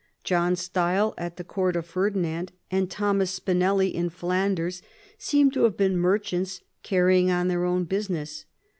[0.23, 4.81] John Stile at the Court of Ferdinand, and Thomas Spinelly in Flanders
[5.19, 8.45] seem to have been merchants carrying on their own business.